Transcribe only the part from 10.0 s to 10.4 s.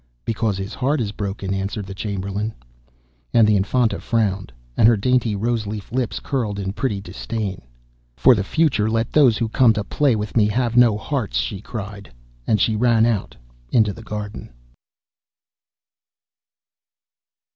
with